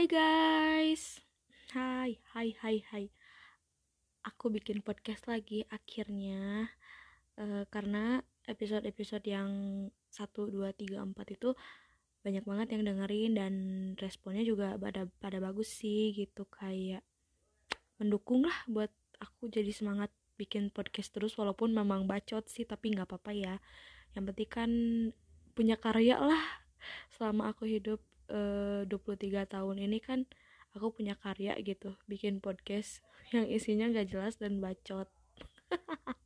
Hai 0.00 0.08
guys. 0.08 1.20
Hai, 1.76 2.16
hai, 2.32 2.56
hai, 2.64 2.80
hai. 2.88 3.04
Aku 4.24 4.48
bikin 4.48 4.80
podcast 4.80 5.28
lagi 5.28 5.68
akhirnya 5.68 6.72
uh, 7.36 7.68
Karena 7.68 8.16
episode-episode 8.48 9.28
yang 9.28 9.50
1, 9.92 10.24
2, 10.56 10.56
3, 10.72 11.04
4 11.04 11.36
itu 11.36 11.52
banyak 12.24 12.44
banget 12.48 12.68
yang 12.72 12.82
dengerin 12.88 13.32
dan 13.36 13.52
responnya 14.00 14.40
juga 14.40 14.80
pada 14.80 15.04
pada 15.20 15.36
bagus 15.36 15.68
sih 15.68 16.16
gitu. 16.16 16.48
Kayak 16.48 17.04
mendukung 18.00 18.48
lah 18.48 18.56
buat 18.72 18.88
aku 19.20 19.52
jadi 19.52 19.68
semangat 19.68 20.08
bikin 20.40 20.72
podcast 20.72 21.12
terus 21.12 21.36
walaupun 21.36 21.76
memang 21.76 22.08
bacot 22.08 22.48
sih 22.48 22.64
tapi 22.64 22.96
nggak 22.96 23.04
apa-apa 23.04 23.36
ya. 23.36 23.60
Yang 24.16 24.32
penting 24.32 24.48
kan 24.48 24.70
punya 25.52 25.76
karya 25.76 26.16
lah 26.16 26.40
selama 27.12 27.52
aku 27.52 27.68
hidup 27.68 28.00
eh, 28.30 28.82
23 28.86 29.50
tahun 29.50 29.76
ini 29.82 29.98
kan 29.98 30.24
aku 30.78 30.94
punya 30.94 31.18
karya 31.18 31.58
gitu 31.60 31.98
bikin 32.06 32.38
podcast 32.38 33.02
yang 33.34 33.46
isinya 33.50 33.90
gak 33.90 34.14
jelas 34.14 34.38
dan 34.38 34.62
bacot. 34.62 35.10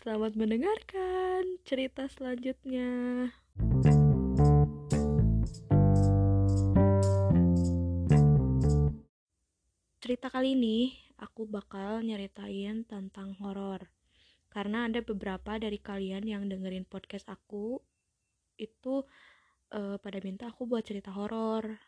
Selamat 0.00 0.38
mendengarkan 0.38 1.58
cerita 1.66 2.06
selanjutnya. 2.06 3.28
Cerita 9.98 10.30
kali 10.30 10.54
ini 10.54 10.94
aku 11.18 11.50
bakal 11.50 12.06
nyeritain 12.06 12.86
tentang 12.86 13.34
horor. 13.42 13.90
Karena 14.46 14.86
ada 14.86 15.02
beberapa 15.02 15.58
dari 15.58 15.82
kalian 15.82 16.24
yang 16.24 16.46
dengerin 16.46 16.86
podcast 16.86 17.26
aku 17.26 17.82
itu 18.56 19.04
uh, 19.74 19.96
pada 19.98 20.18
minta 20.22 20.50
aku 20.50 20.68
buat 20.68 20.84
cerita 20.86 21.10
horor. 21.14 21.80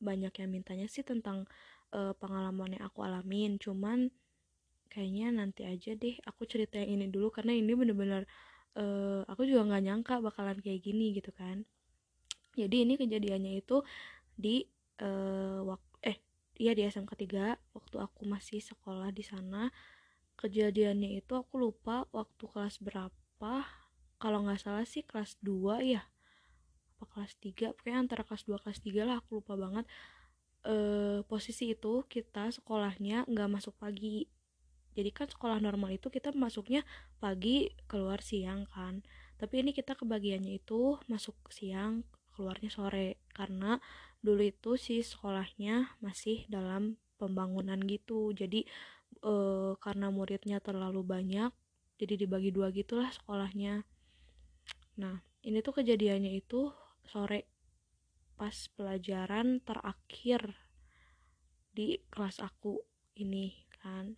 Banyak 0.00 0.32
yang 0.40 0.50
mintanya 0.52 0.88
sih 0.88 1.04
tentang 1.04 1.44
uh, 1.92 2.16
pengalaman 2.16 2.78
yang 2.78 2.84
aku 2.88 3.04
alamin. 3.04 3.60
Cuman 3.60 4.08
kayaknya 4.90 5.30
nanti 5.34 5.62
aja 5.68 5.94
deh 5.94 6.18
aku 6.26 6.48
cerita 6.48 6.80
yang 6.80 6.98
ini 6.98 7.06
dulu 7.12 7.30
karena 7.30 7.54
ini 7.54 7.72
bener-bener 7.78 8.26
uh, 8.74 9.22
aku 9.30 9.46
juga 9.46 9.62
nggak 9.70 9.82
nyangka 9.86 10.14
bakalan 10.24 10.58
kayak 10.58 10.80
gini 10.82 11.12
gitu 11.16 11.30
kan. 11.34 11.68
Jadi 12.56 12.88
ini 12.88 12.98
kejadiannya 12.98 13.62
itu 13.62 13.84
di 14.34 14.66
uh, 15.04 15.62
waktu 15.68 15.88
eh 16.02 16.16
iya 16.58 16.72
di 16.74 16.82
SMK 16.88 17.12
3 17.14 17.76
waktu 17.76 17.96
aku 18.00 18.26
masih 18.26 18.58
sekolah 18.58 19.12
di 19.14 19.22
sana. 19.22 19.70
Kejadiannya 20.40 21.20
itu 21.20 21.36
aku 21.36 21.60
lupa 21.60 22.08
waktu 22.16 22.48
kelas 22.48 22.80
berapa. 22.80 23.54
Kalau 24.20 24.38
nggak 24.44 24.60
salah 24.60 24.84
sih 24.88 25.04
kelas 25.04 25.36
2 25.44 25.84
ya 25.84 26.04
apa 27.00 27.08
kelas 27.08 27.32
3 27.40 27.72
pokoknya 27.72 27.96
antara 27.96 28.22
kelas 28.28 28.44
2 28.44 28.60
kelas 28.60 28.78
3 28.84 29.08
lah 29.08 29.16
aku 29.24 29.40
lupa 29.40 29.56
banget. 29.56 29.88
E, 30.60 30.74
posisi 31.24 31.72
itu 31.72 32.04
kita 32.04 32.52
sekolahnya 32.52 33.24
nggak 33.24 33.48
masuk 33.48 33.72
pagi. 33.80 34.28
Jadi 34.92 35.10
kan 35.16 35.32
sekolah 35.32 35.64
normal 35.64 35.96
itu 35.96 36.12
kita 36.12 36.36
masuknya 36.36 36.84
pagi 37.16 37.72
keluar 37.88 38.20
siang 38.20 38.68
kan. 38.68 39.00
Tapi 39.40 39.64
ini 39.64 39.72
kita 39.72 39.96
kebagiannya 39.96 40.60
itu 40.60 41.00
masuk 41.08 41.48
siang 41.48 42.04
keluarnya 42.36 42.68
sore. 42.68 43.16
Karena 43.32 43.80
dulu 44.20 44.44
itu 44.44 44.76
si 44.76 45.00
sekolahnya 45.00 45.96
masih 46.04 46.44
dalam 46.52 47.00
pembangunan 47.16 47.80
gitu. 47.80 48.36
Jadi 48.36 48.68
e, 49.24 49.34
karena 49.80 50.12
muridnya 50.12 50.60
terlalu 50.60 51.00
banyak 51.00 51.48
jadi 51.96 52.16
dibagi 52.20 52.52
dua 52.52 52.68
gitulah 52.72 53.08
sekolahnya. 53.12 53.84
Nah 55.00 55.20
ini 55.44 55.60
tuh 55.64 55.80
kejadiannya 55.80 56.36
itu 56.36 56.72
sore 57.10 57.50
pas 58.38 58.54
pelajaran 58.78 59.58
terakhir 59.66 60.54
di 61.74 61.98
kelas 62.08 62.38
aku 62.38 62.80
ini 63.18 63.66
kan. 63.82 64.14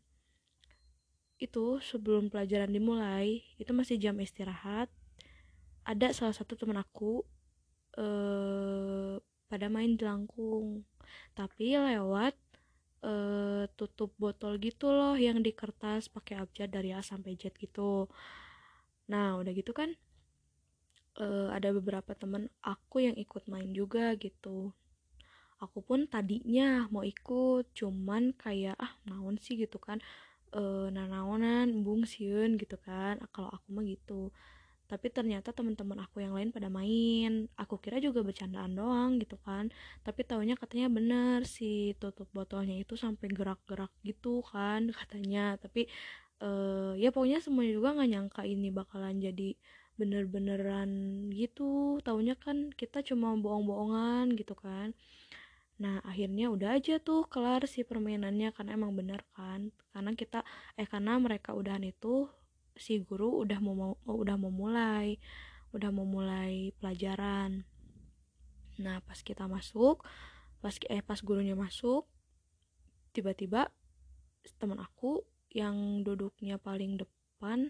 Itu 1.41 1.81
sebelum 1.83 2.31
pelajaran 2.31 2.71
dimulai 2.71 3.43
itu 3.59 3.73
masih 3.75 3.99
jam 3.99 4.15
istirahat 4.21 4.93
ada 5.83 6.15
salah 6.15 6.35
satu 6.37 6.55
teman 6.55 6.79
aku 6.79 7.27
eh, 7.99 9.19
pada 9.51 9.67
main 9.67 9.99
jelangkung 9.99 10.87
tapi 11.35 11.75
lewat 11.75 12.39
eh, 13.03 13.65
tutup 13.75 14.15
botol 14.23 14.57
gitu 14.63 14.95
loh 14.95 15.19
yang 15.19 15.43
di 15.43 15.51
kertas 15.51 16.07
pakai 16.07 16.39
abjad 16.39 16.71
dari 16.71 16.95
A 16.95 17.03
sampai 17.03 17.35
Z 17.35 17.59
gitu. 17.59 18.07
Nah 19.11 19.43
udah 19.43 19.51
gitu 19.51 19.75
kan 19.75 19.99
uh, 21.21 21.49
ada 21.53 21.73
beberapa 21.75 22.17
temen 22.17 22.49
aku 22.65 23.05
yang 23.05 23.17
ikut 23.19 23.45
main 23.51 23.69
juga 23.73 24.17
gitu. 24.17 24.73
Aku 25.63 25.79
pun 25.85 26.11
tadinya 26.11 26.91
mau 26.91 27.07
ikut 27.07 27.71
cuman 27.77 28.35
kayak 28.35 28.75
ah 28.81 28.93
naon 29.07 29.39
sih 29.39 29.55
gitu 29.61 29.79
kan. 29.79 30.03
Uh, 30.53 30.93
nanaonan 30.93 31.85
bung 31.87 32.05
siun 32.05 32.59
gitu 32.61 32.77
kan. 32.81 33.21
Kalau 33.31 33.49
aku 33.53 33.67
mah 33.73 33.85
gitu. 33.87 34.35
Tapi 34.91 35.09
ternyata 35.09 35.57
teman-teman 35.57 36.05
aku 36.05 36.21
yang 36.21 36.35
lain 36.37 36.51
pada 36.53 36.69
main. 36.69 37.49
Aku 37.57 37.79
kira 37.81 37.97
juga 38.03 38.21
bercandaan 38.27 38.75
doang 38.77 39.17
gitu 39.23 39.39
kan. 39.41 39.71
Tapi 40.05 40.21
taunya 40.27 40.59
katanya 40.59 40.91
bener 40.93 41.49
si 41.49 41.95
tutup 41.97 42.29
botolnya 42.35 42.77
itu 42.77 42.99
sampai 42.99 43.31
gerak-gerak 43.33 43.93
gitu 44.05 44.43
kan 44.45 44.91
katanya. 44.99 45.57
Tapi 45.63 45.87
uh, 46.43 46.93
ya 46.99 47.15
pokoknya 47.15 47.39
semuanya 47.41 47.73
juga 47.79 47.89
nggak 47.97 48.11
nyangka 48.11 48.43
ini 48.45 48.69
bakalan 48.75 49.17
jadi 49.23 49.55
bener-beneran 50.01 50.91
gitu 51.37 52.01
taunya 52.01 52.33
kan 52.35 52.73
kita 52.73 53.05
cuma 53.05 53.37
bohong-bohongan 53.37 54.33
gitu 54.35 54.57
kan. 54.57 54.97
Nah 55.83 56.01
akhirnya 56.07 56.49
udah 56.49 56.79
aja 56.79 57.03
tuh 57.03 57.29
kelar 57.29 57.67
si 57.69 57.85
permainannya 57.85 58.55
karena 58.57 58.79
emang 58.79 58.97
bener 58.97 59.27
kan. 59.37 59.75
Karena 59.93 60.17
kita 60.17 60.47
eh 60.81 60.89
karena 60.89 61.19
mereka 61.21 61.53
udahan 61.53 61.85
itu 61.85 62.29
si 62.73 63.05
guru 63.05 63.45
udah 63.45 63.59
mau, 63.61 63.75
mau 63.77 64.17
udah 64.17 64.37
mau 64.41 64.53
mulai 64.53 65.21
udah 65.73 65.91
mau 65.93 66.05
mulai 66.09 66.73
pelajaran. 66.81 67.65
Nah 68.81 69.01
pas 69.05 69.21
kita 69.21 69.45
masuk 69.49 70.05
pas 70.63 70.75
eh 70.89 71.03
pas 71.03 71.19
gurunya 71.21 71.59
masuk 71.59 72.07
tiba-tiba 73.13 73.69
teman 74.57 74.81
aku 74.81 75.27
yang 75.53 76.01
duduknya 76.01 76.57
paling 76.57 76.97
depan 76.97 77.69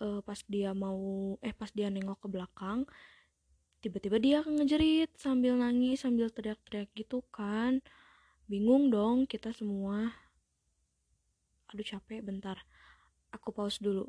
uh, 0.00 0.20
pas 0.24 0.40
dia 0.48 0.72
mau 0.72 1.34
eh 1.44 1.54
pas 1.54 1.70
dia 1.70 1.90
nengok 1.90 2.24
ke 2.24 2.28
belakang 2.30 2.88
tiba-tiba 3.84 4.16
dia 4.16 4.38
ngejerit 4.40 5.12
sambil 5.20 5.60
nangis 5.60 6.00
sambil 6.00 6.32
teriak-teriak 6.32 6.88
gitu 6.96 7.20
kan. 7.28 7.84
Bingung 8.48 8.88
dong 8.88 9.28
kita 9.28 9.52
semua. 9.52 10.08
Aduh 11.68 11.84
capek 11.84 12.24
bentar. 12.24 12.64
Aku 13.28 13.52
pause 13.52 13.76
dulu. 13.84 14.08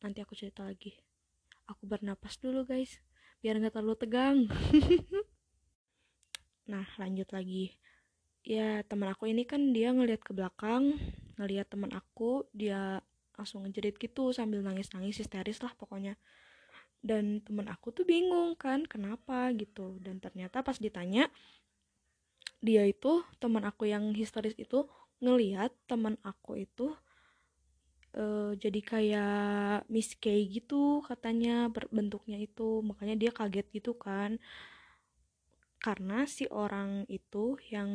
Nanti 0.00 0.24
aku 0.24 0.32
cerita 0.32 0.64
lagi. 0.64 0.96
Aku 1.68 1.84
bernapas 1.84 2.40
dulu 2.40 2.64
guys 2.64 2.96
biar 3.44 3.60
nggak 3.60 3.76
terlalu 3.76 3.96
tegang. 4.00 4.38
Nah 6.68 6.84
lanjut 7.00 7.32
lagi. 7.32 7.80
Ya 8.44 8.84
teman 8.84 9.08
aku 9.08 9.24
ini 9.24 9.48
kan 9.48 9.72
dia 9.72 9.88
ngelihat 9.88 10.20
ke 10.20 10.36
belakang 10.36 11.00
ngelihat 11.40 11.72
teman 11.72 11.88
aku 11.96 12.44
dia 12.52 13.00
langsung 13.38 13.62
ngejerit 13.62 13.94
gitu 13.96 14.34
sambil 14.34 14.60
nangis-nangis 14.66 15.22
histeris 15.22 15.62
lah 15.62 15.70
pokoknya. 15.78 16.18
Dan 16.98 17.38
temen 17.46 17.70
aku 17.70 17.94
tuh 17.94 18.02
bingung 18.02 18.58
kan 18.58 18.82
kenapa 18.84 19.54
gitu. 19.54 20.02
Dan 20.02 20.18
ternyata 20.18 20.66
pas 20.66 20.76
ditanya 20.76 21.30
dia 22.58 22.82
itu 22.82 23.22
teman 23.38 23.62
aku 23.62 23.86
yang 23.86 24.10
histeris 24.10 24.58
itu 24.58 24.90
ngeliat 25.22 25.70
teman 25.86 26.18
aku 26.26 26.58
itu 26.58 26.90
uh, 28.18 28.52
jadi 28.58 28.80
kayak 28.82 29.86
Miss 29.86 30.18
K 30.18 30.34
gitu 30.50 31.06
katanya 31.06 31.70
berbentuknya 31.70 32.42
itu. 32.42 32.82
Makanya 32.82 33.14
dia 33.14 33.30
kaget 33.30 33.70
gitu 33.70 33.94
kan 33.94 34.42
karena 35.78 36.26
si 36.26 36.50
orang 36.50 37.06
itu 37.06 37.54
yang 37.70 37.86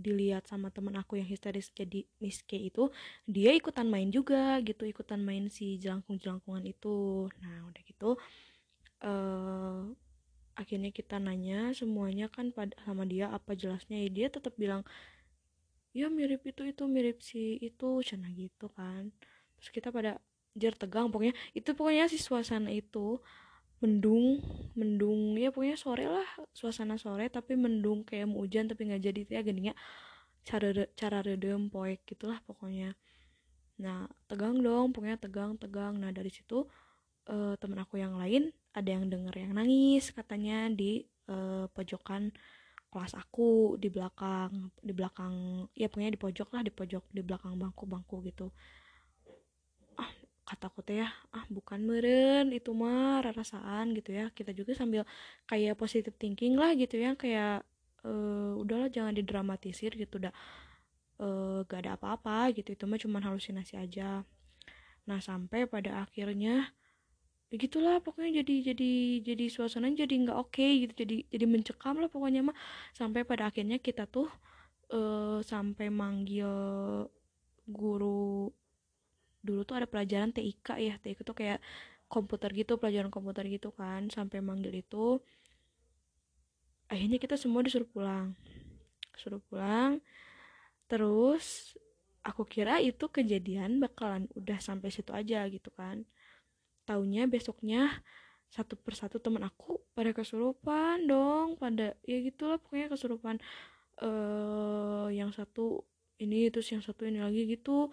dilihat 0.00 0.48
sama 0.48 0.72
temen 0.72 0.96
aku 0.96 1.20
yang 1.20 1.28
histeris 1.28 1.68
jadi 1.76 2.08
Miss 2.16 2.40
K 2.40 2.56
itu 2.56 2.88
dia 3.28 3.52
ikutan 3.52 3.84
main 3.92 4.08
juga 4.08 4.56
gitu 4.64 4.88
ikutan 4.88 5.20
main 5.20 5.52
si 5.52 5.76
jelangkung 5.76 6.16
jelangkungan 6.16 6.64
itu. 6.64 7.28
Nah 7.44 7.68
udah 7.68 7.82
gitu 7.84 8.16
uh, 9.04 9.84
akhirnya 10.56 10.88
kita 10.88 11.20
nanya 11.20 11.76
semuanya 11.76 12.32
kan 12.32 12.48
pada 12.56 12.72
sama 12.88 13.04
dia 13.04 13.28
apa 13.28 13.52
jelasnya 13.52 14.00
ya 14.00 14.08
dia 14.08 14.26
tetap 14.32 14.56
bilang 14.56 14.80
ya 15.92 16.08
mirip 16.08 16.40
itu 16.48 16.64
itu 16.64 16.88
mirip 16.88 17.20
si 17.20 17.60
itu 17.60 18.00
cina 18.00 18.32
gitu 18.32 18.72
kan. 18.72 19.12
Terus 19.60 19.70
kita 19.76 19.88
pada 19.92 20.20
jar 20.56 20.72
tegang 20.72 21.12
pokoknya. 21.12 21.36
Itu 21.52 21.76
pokoknya 21.76 22.08
si 22.08 22.16
suasana 22.16 22.72
itu 22.72 23.20
mendung 23.76 24.40
mendung 24.72 25.36
ya 25.36 25.52
pokoknya 25.52 25.76
sore 25.76 26.08
lah 26.08 26.28
suasana 26.56 26.96
sore 26.96 27.28
tapi 27.28 27.60
mendung 27.60 28.08
kayak 28.08 28.24
mau 28.24 28.40
hujan 28.40 28.68
tapi 28.72 28.88
nggak 28.88 29.02
jadi 29.04 29.20
ya 29.28 29.40
gini 29.44 29.68
ya 29.68 29.74
cara 30.46 30.70
cara 30.94 31.18
redem 31.26 31.66
poek 31.66 32.06
gitulah 32.06 32.38
pokoknya. 32.46 32.94
Nah 33.82 34.06
tegang 34.30 34.62
dong 34.62 34.94
pokoknya 34.94 35.18
tegang 35.18 35.58
tegang. 35.58 35.98
Nah 35.98 36.14
dari 36.14 36.30
situ 36.30 36.64
uh, 37.26 37.54
temen 37.58 37.76
aku 37.82 37.98
yang 37.98 38.14
lain 38.14 38.54
ada 38.70 38.86
yang 38.86 39.10
denger 39.10 39.34
yang 39.34 39.52
nangis 39.58 40.14
katanya 40.14 40.70
di 40.70 41.02
uh, 41.26 41.66
pojokan 41.74 42.30
kelas 42.86 43.18
aku 43.18 43.74
di 43.76 43.90
belakang 43.90 44.70
di 44.78 44.94
belakang 44.94 45.66
ya 45.74 45.90
pokoknya 45.90 46.14
di 46.14 46.20
pojok 46.22 46.48
lah 46.54 46.62
di 46.62 46.72
pojok 46.72 47.04
di 47.10 47.22
belakang 47.26 47.58
bangku-bangku 47.58 48.22
gitu. 48.30 48.54
ah 48.54 48.85
kataku 50.46 50.78
teh 50.86 51.02
ya 51.02 51.10
ah 51.34 51.44
bukan 51.50 51.82
meren 51.82 52.54
itu 52.54 52.70
mah 52.70 53.20
rasaan 53.34 53.92
gitu 53.98 54.14
ya. 54.14 54.30
Kita 54.30 54.54
juga 54.54 54.72
sambil 54.78 55.02
kayak 55.50 55.74
positive 55.74 56.14
thinking 56.16 56.54
lah 56.54 56.72
gitu 56.78 56.96
ya 57.02 57.18
kayak 57.18 57.66
uh, 58.06 58.54
udahlah 58.62 58.86
jangan 58.86 59.12
didramatisir 59.12 59.90
gitu 59.98 60.22
dah 60.22 60.34
uh, 61.18 61.66
gak 61.66 61.84
ada 61.84 61.98
apa-apa 61.98 62.54
gitu. 62.54 62.72
Itu 62.78 62.86
mah 62.86 63.00
cuma 63.02 63.18
halusinasi 63.18 63.74
aja. 63.74 64.22
Nah 65.10 65.18
sampai 65.18 65.66
pada 65.66 66.06
akhirnya 66.06 66.70
begitulah 67.46 68.02
pokoknya 68.02 68.42
jadi 68.42 68.74
jadi 68.74 68.92
jadi 69.22 69.44
suasana 69.46 69.86
jadi 69.94 70.10
nggak 70.10 70.34
oke 70.34 70.50
okay, 70.50 70.82
gitu 70.82 71.06
jadi 71.06 71.16
jadi 71.30 71.46
mencekam 71.46 71.98
lah 71.98 72.10
pokoknya 72.10 72.46
mah. 72.46 72.56
Sampai 72.94 73.26
pada 73.26 73.50
akhirnya 73.50 73.82
kita 73.82 74.06
tuh 74.06 74.30
uh, 74.94 75.42
sampai 75.42 75.90
manggil 75.90 76.50
guru 77.66 78.54
dulu 79.46 79.62
tuh 79.62 79.78
ada 79.78 79.86
pelajaran 79.86 80.34
TIK 80.34 80.68
ya 80.82 80.94
TIK 80.98 81.22
tuh 81.22 81.36
kayak 81.38 81.62
komputer 82.06 82.50
gitu 82.54 82.78
pelajaran 82.78 83.10
komputer 83.10 83.46
gitu 83.50 83.74
kan 83.74 84.10
sampai 84.10 84.38
manggil 84.42 84.74
itu 84.74 85.18
akhirnya 86.86 87.18
kita 87.18 87.34
semua 87.38 87.62
disuruh 87.66 87.86
pulang. 87.86 88.34
Suruh 89.14 89.42
pulang 89.46 90.02
terus 90.86 91.74
aku 92.22 92.46
kira 92.46 92.78
itu 92.78 93.10
kejadian 93.10 93.82
bakalan 93.82 94.30
udah 94.38 94.58
sampai 94.62 94.90
situ 94.90 95.10
aja 95.14 95.46
gitu 95.50 95.70
kan. 95.74 96.06
Taunya 96.86 97.26
besoknya 97.26 98.02
satu 98.46 98.78
persatu 98.78 99.18
teman 99.18 99.42
aku 99.42 99.82
pada 99.90 100.14
kesurupan 100.14 101.10
dong 101.10 101.58
pada 101.58 101.98
ya 102.06 102.18
gitulah 102.22 102.58
pokoknya 102.62 102.90
kesurupan. 102.90 103.36
Uh, 103.96 105.08
yang 105.08 105.32
satu 105.32 105.80
ini 106.20 106.52
terus 106.52 106.68
yang 106.68 106.84
satu 106.84 107.08
ini 107.08 107.20
lagi 107.20 107.48
gitu 107.48 107.88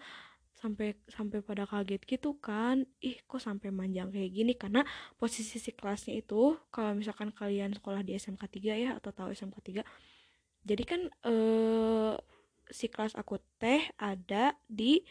sampai 0.64 0.96
sampai 1.12 1.44
pada 1.44 1.68
kaget 1.68 2.02
gitu 2.08 2.40
kan. 2.40 2.88
Ih 3.04 3.20
kok 3.28 3.40
sampai 3.44 3.68
manjang 3.68 4.08
kayak 4.08 4.30
gini? 4.32 4.52
Karena 4.56 4.80
posisi 5.20 5.60
si 5.60 5.70
kelasnya 5.76 6.16
itu 6.16 6.56
kalau 6.72 6.96
misalkan 6.96 7.28
kalian 7.36 7.76
sekolah 7.76 8.00
di 8.00 8.16
SMK 8.16 8.42
3 8.48 8.84
ya 8.84 8.90
atau 8.96 9.12
tahu 9.12 9.28
SMK 9.36 9.84
3 9.84 9.84
jadi 10.64 10.82
kan 10.88 11.00
eh 11.28 12.14
si 12.72 12.88
kelas 12.88 13.12
aku 13.20 13.36
teh 13.60 13.84
ada 14.00 14.56
di 14.64 15.04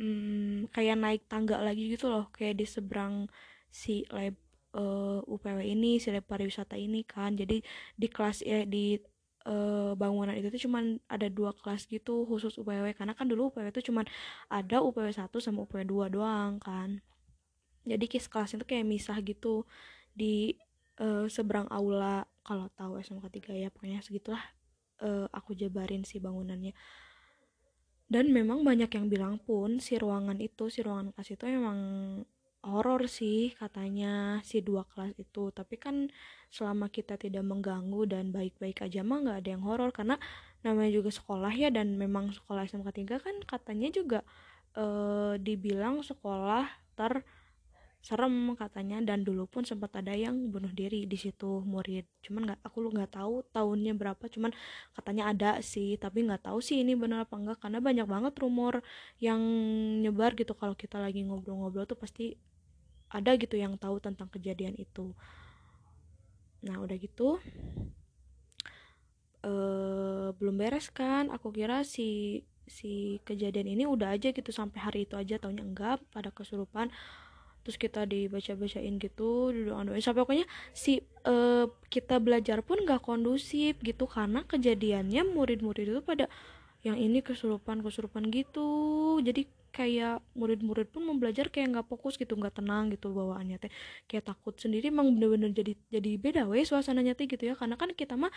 hmm, 0.00 0.72
kayak 0.72 0.96
naik 0.96 1.22
tangga 1.28 1.60
lagi 1.60 1.92
gitu 1.92 2.08
loh. 2.08 2.32
Kayak 2.32 2.64
di 2.64 2.66
seberang 2.66 3.14
si 3.68 4.08
lab 4.08 4.34
uh, 4.72 5.20
UPW 5.28 5.60
ini 5.60 6.00
si 6.00 6.08
lab 6.08 6.24
pariwisata 6.24 6.80
ini 6.80 7.04
kan. 7.04 7.36
Jadi 7.36 7.60
di 8.00 8.08
kelas 8.08 8.40
ya 8.40 8.64
di 8.64 8.96
uh, 9.46 9.92
bangunan 9.94 10.34
itu 10.34 10.50
tuh 10.50 10.68
cuman 10.68 10.98
ada 11.06 11.30
dua 11.30 11.54
kelas 11.54 11.86
gitu 11.86 12.26
khusus 12.26 12.58
UPW 12.58 12.92
karena 12.98 13.14
kan 13.14 13.30
dulu 13.30 13.54
UPW 13.54 13.70
itu 13.70 13.88
cuman 13.88 14.04
ada 14.50 14.82
UPW 14.82 15.08
1 15.08 15.30
sama 15.38 15.64
UPW 15.64 15.86
2 15.86 16.14
doang 16.14 16.58
kan. 16.58 17.00
Jadi 17.86 18.04
kis 18.10 18.26
kelas 18.26 18.58
itu 18.58 18.66
kayak 18.66 18.84
misah 18.84 19.16
gitu 19.22 19.62
di 20.10 20.58
uh, 20.98 21.30
seberang 21.30 21.70
aula. 21.70 22.26
Kalau 22.42 22.70
tahu 22.74 22.98
SMK 23.02 23.26
3 23.50 23.62
ya 23.62 23.68
pokoknya 23.70 24.02
segitulah 24.02 24.42
uh, 25.02 25.26
aku 25.30 25.54
jabarin 25.54 26.02
si 26.02 26.18
bangunannya. 26.18 26.74
Dan 28.06 28.30
memang 28.30 28.62
banyak 28.62 28.90
yang 28.90 29.06
bilang 29.10 29.42
pun 29.42 29.82
si 29.82 29.98
ruangan 29.98 30.38
itu 30.38 30.70
si 30.70 30.82
ruangan 30.82 31.10
kelas 31.14 31.34
itu 31.34 31.42
emang 31.46 31.78
horor 32.66 33.06
sih 33.06 33.54
katanya 33.54 34.42
si 34.42 34.58
dua 34.60 34.82
kelas 34.90 35.14
itu. 35.16 35.54
Tapi 35.54 35.78
kan 35.78 36.10
selama 36.50 36.90
kita 36.90 37.14
tidak 37.14 37.46
mengganggu 37.46 38.02
dan 38.10 38.34
baik-baik 38.34 38.82
aja 38.82 39.06
mah 39.06 39.22
nggak 39.22 39.38
ada 39.46 39.50
yang 39.54 39.64
horor. 39.64 39.90
Karena 39.94 40.18
namanya 40.66 40.90
juga 40.90 41.10
sekolah 41.14 41.52
ya 41.54 41.70
dan 41.70 41.94
memang 41.94 42.34
sekolah 42.34 42.66
SMK 42.66 42.88
3 43.06 43.22
kan 43.22 43.36
katanya 43.46 43.88
juga 43.94 44.20
eh, 44.74 45.34
dibilang 45.38 46.02
sekolah 46.02 46.66
ter 46.98 47.22
serem 48.02 48.54
katanya. 48.58 48.98
Dan 49.02 49.22
dulu 49.22 49.46
pun 49.46 49.62
sempat 49.62 49.94
ada 49.98 50.14
yang 50.14 50.50
bunuh 50.50 50.70
diri 50.70 51.06
di 51.06 51.18
situ 51.18 51.62
murid. 51.62 52.06
Cuman 52.22 52.50
nggak 52.50 52.60
aku 52.66 52.76
lu 52.82 52.90
nggak 52.94 53.14
tahu 53.18 53.46
tahunnya 53.54 53.94
berapa. 53.94 54.24
Cuman 54.30 54.50
katanya 54.94 55.30
ada 55.30 55.50
sih 55.62 55.94
tapi 55.98 56.26
nggak 56.26 56.50
tahu 56.50 56.58
sih 56.58 56.82
ini 56.82 56.98
benar 56.98 57.26
apa 57.26 57.34
enggak 57.38 57.58
karena 57.62 57.78
banyak 57.78 58.06
banget 58.10 58.34
rumor 58.42 58.74
yang 59.22 59.40
nyebar 60.02 60.34
gitu. 60.34 60.54
Kalau 60.58 60.74
kita 60.74 60.98
lagi 60.98 61.22
ngobrol-ngobrol 61.26 61.86
tuh 61.86 61.98
pasti 61.98 62.55
ada 63.16 63.32
gitu 63.40 63.56
yang 63.56 63.74
tahu 63.80 63.96
tentang 63.98 64.28
kejadian 64.28 64.76
itu. 64.76 65.16
Nah 66.66 66.76
udah 66.82 66.96
gitu 66.98 67.40
eh 69.46 70.28
belum 70.34 70.56
beres 70.58 70.90
kan? 70.90 71.30
Aku 71.32 71.54
kira 71.54 71.86
si 71.86 72.42
si 72.66 73.22
kejadian 73.22 73.70
ini 73.78 73.84
udah 73.86 74.18
aja 74.18 74.34
gitu 74.34 74.50
sampai 74.50 74.78
hari 74.82 75.00
itu 75.06 75.14
aja 75.14 75.38
taunya 75.38 75.62
enggak 75.62 76.02
pada 76.10 76.34
kesurupan. 76.34 76.90
Terus 77.62 77.78
kita 77.82 78.06
dibaca-bacain 78.06 78.94
gitu 79.02 79.50
didoain 79.50 79.98
sampai 79.98 80.22
pokoknya 80.22 80.46
si 80.70 81.02
uh, 81.26 81.66
kita 81.90 82.22
belajar 82.22 82.62
pun 82.62 82.78
gak 82.86 83.02
kondusif 83.02 83.74
gitu 83.82 84.06
karena 84.06 84.46
kejadiannya 84.46 85.26
murid-murid 85.34 85.90
itu 85.90 85.98
pada 85.98 86.30
yang 86.86 86.94
ini 86.94 87.18
kesurupan 87.26 87.82
kesurupan 87.82 88.30
gitu. 88.30 89.18
Jadi 89.18 89.50
kayak 89.76 90.24
murid-murid 90.32 90.88
pun 90.88 91.04
mau 91.04 91.12
belajar 91.20 91.52
kayak 91.52 91.76
nggak 91.76 91.86
fokus 91.92 92.16
gitu 92.16 92.32
nggak 92.32 92.64
tenang 92.64 92.88
gitu 92.88 93.12
bawaannya 93.12 93.60
teh. 93.60 93.72
Kayak 94.08 94.32
takut 94.32 94.56
sendiri 94.56 94.88
emang 94.88 95.12
bener-bener 95.12 95.52
jadi 95.52 95.76
jadi 95.92 96.10
beda 96.16 96.42
weh 96.48 96.64
suasananya 96.64 97.12
teh 97.12 97.28
gitu 97.28 97.44
ya. 97.44 97.54
Karena 97.54 97.76
kan 97.76 97.92
kita 97.92 98.16
mah 98.16 98.32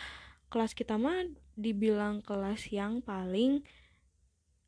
kelas 0.52 0.76
kita 0.76 1.00
mah 1.00 1.24
dibilang 1.56 2.20
kelas 2.20 2.68
yang 2.76 3.00
paling 3.00 3.64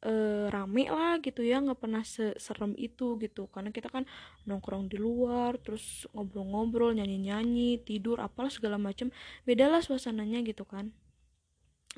uh, 0.07 0.47
rame 0.47 0.88
lah 0.88 1.19
gitu 1.19 1.44
ya 1.44 1.59
nggak 1.59 1.79
pernah 1.83 2.07
serem 2.39 2.71
itu 2.79 3.19
gitu. 3.19 3.51
Karena 3.51 3.75
kita 3.75 3.91
kan 3.91 4.07
nongkrong 4.47 4.88
di 4.88 4.95
luar 4.95 5.59
terus 5.59 6.07
ngobrol-ngobrol 6.15 6.95
nyanyi-nyanyi 6.95 7.83
tidur 7.83 8.23
apalah 8.23 8.50
segala 8.50 8.79
macam 8.79 9.12
beda 9.44 9.68
lah 9.68 9.83
suasananya 9.83 10.39
gitu 10.47 10.63
kan. 10.63 10.95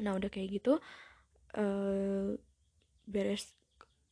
Nah 0.02 0.18
udah 0.18 0.34
kayak 0.34 0.58
gitu 0.58 0.82
uh, 1.62 2.34
beres 3.06 3.54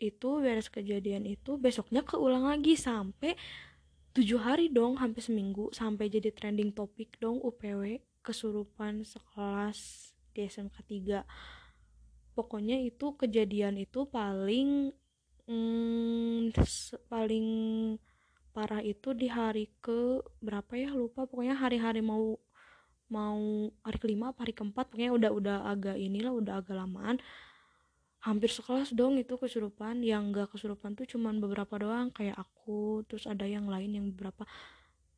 itu 0.01 0.41
beres 0.41 0.67
kejadian 0.73 1.29
itu 1.29 1.61
besoknya 1.61 2.01
keulang 2.01 2.49
lagi 2.49 2.73
sampai 2.73 3.37
tujuh 4.17 4.41
hari 4.41 4.67
dong 4.73 4.97
hampir 4.97 5.21
seminggu 5.21 5.69
sampai 5.71 6.09
jadi 6.09 6.33
trending 6.33 6.73
topik 6.73 7.15
dong 7.21 7.37
UPW 7.39 8.01
kesurupan 8.25 9.05
sekelas 9.05 10.11
di 10.33 10.49
SMK 10.49 10.75
3 11.23 12.35
pokoknya 12.35 12.81
itu 12.81 13.13
kejadian 13.15 13.77
itu 13.79 14.09
paling 14.09 14.91
hmm, 15.45 16.51
paling 17.11 17.47
parah 18.51 18.83
itu 18.83 19.15
di 19.15 19.31
hari 19.31 19.71
ke 19.79 20.19
berapa 20.43 20.71
ya 20.75 20.91
lupa. 20.91 21.23
Pokoknya 21.23 21.55
hari-hari 21.55 22.03
mau 22.03 22.35
mau 23.11 23.67
hari 23.83 23.97
kelima 23.99 24.31
apa 24.31 24.47
hari 24.47 24.55
keempat 24.55 24.87
pokoknya 24.87 25.11
udah 25.11 25.31
udah 25.35 25.57
agak 25.67 25.99
inilah 25.99 26.31
udah 26.31 26.63
agak 26.63 26.79
lamaan 26.79 27.19
hampir 28.21 28.53
sekelas 28.53 28.93
dong 28.93 29.17
itu 29.17 29.35
kesurupan. 29.37 30.05
Yang 30.05 30.23
gak 30.37 30.49
kesurupan 30.57 30.93
tuh 30.93 31.09
cuman 31.09 31.41
beberapa 31.41 31.75
doang 31.81 32.13
kayak 32.13 32.37
aku 32.37 33.01
terus 33.09 33.25
ada 33.25 33.45
yang 33.45 33.65
lain 33.67 33.97
yang 33.97 34.05
beberapa. 34.13 34.45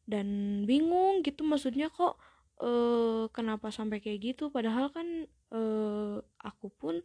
Dan 0.07 0.27
bingung 0.67 1.24
gitu 1.24 1.43
maksudnya 1.48 1.91
kok 1.91 2.19
eh 2.63 3.27
kenapa 3.36 3.72
sampai 3.72 4.00
kayak 4.00 4.19
gitu? 4.36 4.43
Padahal 4.51 4.91
kan 4.91 5.27
eh 5.27 6.17
aku 6.39 6.67
pun 6.72 7.03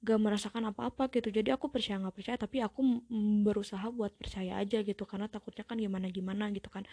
gak 0.00 0.18
merasakan 0.20 0.72
apa-apa 0.72 1.12
gitu. 1.12 1.28
Jadi 1.28 1.50
aku 1.52 1.68
percaya 1.68 1.98
nggak 2.00 2.16
percaya 2.16 2.36
tapi 2.38 2.62
aku 2.62 3.02
berusaha 3.44 3.84
buat 3.92 4.12
percaya 4.16 4.56
aja 4.62 4.80
gitu. 4.80 5.04
Karena 5.04 5.28
takutnya 5.28 5.64
kan 5.68 5.76
gimana 5.76 6.08
gimana 6.08 6.48
gitu 6.54 6.72
kan. 6.72 6.88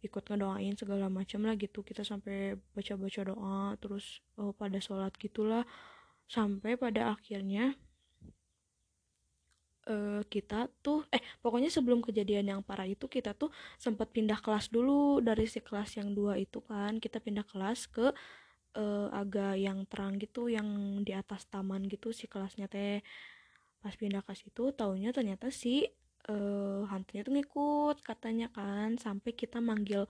Ikut 0.00 0.24
ngedoain 0.30 0.78
segala 0.78 1.10
macam 1.10 1.44
lah 1.44 1.58
gitu. 1.58 1.82
Kita 1.84 2.06
sampai 2.06 2.56
baca-baca 2.72 3.20
doa 3.28 3.76
terus 3.82 4.22
oh, 4.40 4.54
pada 4.56 4.78
sholat 4.80 5.12
gitulah 5.18 5.66
sampai 6.28 6.76
pada 6.76 7.16
akhirnya 7.16 7.72
uh, 9.88 10.22
kita 10.28 10.68
tuh 10.84 11.08
eh 11.08 11.24
pokoknya 11.40 11.72
sebelum 11.72 12.04
kejadian 12.04 12.52
yang 12.52 12.60
parah 12.60 12.86
itu 12.86 13.08
kita 13.08 13.32
tuh 13.32 13.48
sempat 13.80 14.12
pindah 14.12 14.38
kelas 14.44 14.68
dulu 14.68 15.24
dari 15.24 15.48
si 15.48 15.64
kelas 15.64 15.96
yang 15.98 16.12
dua 16.12 16.36
itu 16.36 16.60
kan. 16.62 17.00
Kita 17.00 17.18
pindah 17.18 17.48
kelas 17.48 17.88
ke 17.88 18.12
uh, 18.76 19.08
agak 19.10 19.56
yang 19.56 19.88
terang 19.88 20.20
gitu 20.20 20.52
yang 20.52 21.00
di 21.02 21.16
atas 21.16 21.48
taman 21.48 21.88
gitu 21.88 22.12
si 22.12 22.28
kelasnya 22.28 22.68
teh. 22.68 23.00
Pas 23.80 23.94
pindah 23.96 24.20
ke 24.22 24.36
situ 24.36 24.70
taunya 24.76 25.10
ternyata 25.16 25.48
si 25.48 25.88
uh, 26.28 26.84
hantunya 26.92 27.24
tuh 27.24 27.34
ngikut 27.34 27.96
katanya 28.04 28.52
kan. 28.52 29.00
Sampai 29.00 29.32
kita 29.32 29.64
manggil 29.64 30.04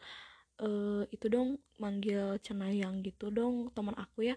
uh, 0.63 1.03
itu 1.15 1.27
dong 1.31 1.63
manggil 1.79 2.37
cenayang 2.43 3.01
gitu 3.07 3.31
dong 3.31 3.71
teman 3.73 3.95
aku 3.95 4.35
ya 4.35 4.37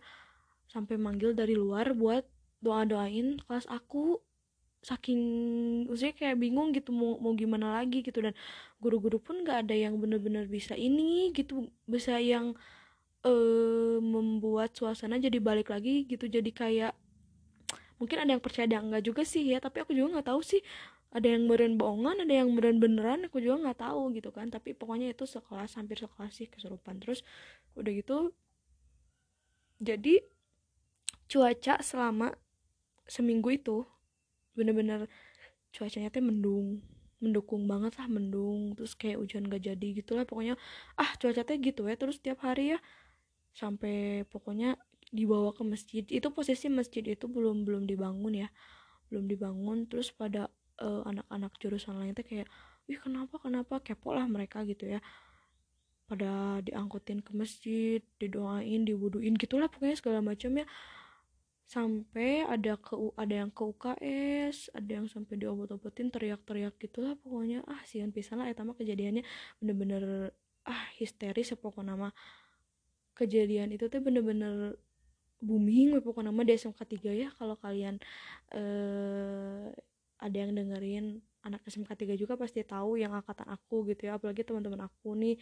sampai 0.72 0.96
manggil 0.96 1.36
dari 1.36 1.52
luar 1.52 1.92
buat 1.92 2.24
doa 2.64 2.88
doain 2.88 3.36
kelas 3.44 3.68
aku. 3.68 4.24
Saking 4.82 5.22
maksudnya 5.86 6.16
kayak 6.18 6.42
bingung 6.42 6.74
gitu 6.74 6.90
mau 6.90 7.20
mau 7.22 7.36
gimana 7.38 7.78
lagi 7.84 8.02
gitu. 8.02 8.24
Dan 8.24 8.34
guru-guru 8.82 9.22
pun 9.22 9.44
nggak 9.44 9.68
ada 9.68 9.76
yang 9.78 10.00
bener-bener 10.02 10.50
bisa 10.50 10.74
ini 10.74 11.30
gitu 11.38 11.70
bisa 11.86 12.18
yang 12.18 12.58
uh, 13.28 13.98
membuat 14.02 14.74
suasana 14.74 15.22
jadi 15.22 15.38
balik 15.38 15.70
lagi 15.70 16.08
gitu. 16.10 16.26
Jadi 16.26 16.50
kayak 16.50 16.98
mungkin 18.02 18.18
ada 18.26 18.34
yang 18.34 18.42
percaya 18.42 18.66
ada 18.66 18.82
yang 18.82 18.90
enggak 18.90 19.04
juga 19.06 19.22
sih 19.28 19.44
ya. 19.46 19.62
Tapi 19.62 19.86
aku 19.86 19.94
juga 19.94 20.18
nggak 20.18 20.28
tahu 20.34 20.42
sih 20.42 20.64
ada 21.12 21.28
yang 21.28 21.46
beren 21.46 21.76
bohongan 21.76 22.24
ada 22.24 22.34
yang 22.34 22.56
beren 22.56 22.80
beneran 22.80 23.28
aku 23.28 23.44
juga 23.44 23.70
nggak 23.70 23.86
tahu 23.86 24.18
gitu 24.18 24.34
kan. 24.34 24.50
Tapi 24.50 24.74
pokoknya 24.74 25.14
itu 25.14 25.30
sekelas 25.30 25.78
hampir 25.78 26.02
sekelas 26.02 26.34
sih 26.34 26.50
kesurupan. 26.50 26.98
Terus 26.98 27.22
udah 27.78 27.92
gitu 27.94 28.34
jadi 29.82 30.22
cuaca 31.32 31.80
selama 31.80 32.36
seminggu 33.08 33.56
itu 33.56 33.88
bener-bener 34.52 35.08
cuacanya 35.72 36.12
teh 36.12 36.20
mendung 36.20 36.84
mendukung 37.22 37.70
banget 37.70 37.96
lah 38.02 38.10
mendung 38.10 38.74
terus 38.76 38.98
kayak 38.98 39.22
hujan 39.22 39.46
gak 39.48 39.64
jadi 39.64 39.88
gitulah 39.94 40.26
pokoknya. 40.26 40.58
Ah 40.98 41.14
cuaca 41.22 41.46
teh 41.46 41.56
gitu 41.62 41.86
ya 41.86 41.96
terus 41.96 42.18
tiap 42.20 42.42
hari 42.44 42.76
ya. 42.76 42.80
Sampai 43.54 44.26
pokoknya 44.28 44.76
dibawa 45.14 45.54
ke 45.54 45.62
masjid. 45.62 46.04
Itu 46.10 46.34
posisi 46.34 46.68
masjid 46.68 47.06
itu 47.06 47.30
belum 47.30 47.64
belum 47.64 47.86
dibangun 47.86 48.42
ya. 48.42 48.50
Belum 49.08 49.30
dibangun 49.30 49.86
terus 49.86 50.10
pada 50.10 50.50
uh, 50.82 51.06
anak-anak 51.06 51.54
jurusan 51.62 52.02
lain 52.02 52.18
tuh 52.18 52.26
kayak 52.26 52.50
wih 52.90 52.98
kenapa 52.98 53.38
kenapa? 53.38 53.78
Kepo 53.86 54.18
lah 54.18 54.26
mereka 54.26 54.66
gitu 54.66 54.90
ya. 54.90 55.00
Pada 56.10 56.60
diangkutin 56.66 57.22
ke 57.22 57.32
masjid 57.38 58.02
didoain 58.18 58.82
diwuduin 58.84 59.38
gitulah 59.38 59.70
pokoknya 59.70 59.96
segala 59.96 60.20
macam 60.26 60.58
ya 60.58 60.66
sampai 61.72 62.44
ada 62.44 62.76
ke 62.76 63.00
ada 63.16 63.34
yang 63.48 63.52
ke 63.56 63.64
UKS 63.64 64.76
ada 64.76 64.92
yang 65.00 65.08
sampai 65.08 65.40
diobot-obotin 65.40 66.12
teriak-teriak 66.12 66.76
gitulah 66.76 67.16
pokoknya. 67.24 67.64
Ah 67.64 67.80
sian 67.88 68.12
pisan 68.12 68.44
lah 68.44 68.52
etama 68.52 68.76
kejadiannya 68.76 69.24
bener-bener 69.64 70.36
ah 70.68 70.84
histeris 71.00 71.56
pokok 71.56 71.88
nama. 71.88 72.12
Kejadian 73.16 73.72
itu 73.72 73.88
tuh 73.88 74.04
bener-bener 74.04 74.76
booming 75.40 75.96
pokok 76.04 76.28
nama 76.28 76.42
di 76.44 76.60
SMK 76.60 76.80
3 77.00 77.12
ya. 77.16 77.30
Kalau 77.40 77.56
kalian 77.56 78.04
eh 78.52 79.72
ada 80.22 80.38
yang 80.38 80.52
dengerin 80.54 81.24
anak 81.48 81.64
SMK 81.66 81.96
3 81.96 82.20
juga 82.20 82.36
pasti 82.36 82.62
tahu 82.68 83.00
yang 83.00 83.16
angkatan 83.16 83.48
aku 83.48 83.88
gitu 83.96 84.12
ya. 84.12 84.20
Apalagi 84.20 84.44
teman-teman 84.44 84.92
aku 84.92 85.16
nih. 85.16 85.40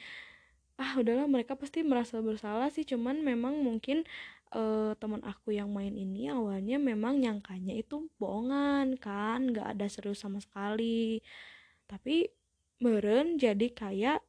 Ah 0.79 0.95
udahlah 1.01 1.25
mereka 1.25 1.57
pasti 1.57 1.81
merasa 1.81 2.21
bersalah 2.21 2.69
sih. 2.69 2.85
Cuman 2.85 3.25
memang 3.25 3.59
mungkin 3.65 4.05
uh, 4.53 4.91
teman 4.97 5.21
aku 5.25 5.53
yang 5.53 5.69
main 5.69 5.93
ini 5.93 6.29
awalnya 6.29 6.81
memang 6.81 7.21
nyangkanya 7.21 7.73
itu 7.77 8.09
bohongan 8.17 8.97
kan? 8.97 9.49
Nggak 9.49 9.77
ada 9.77 9.85
serius 9.89 10.21
sama 10.21 10.41
sekali. 10.41 11.21
Tapi 11.89 12.29
meren 12.79 13.37
jadi 13.37 13.67
kayak 13.73 14.19